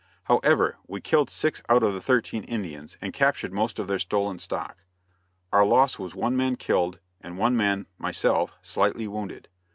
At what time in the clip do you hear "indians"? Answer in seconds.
2.45-2.97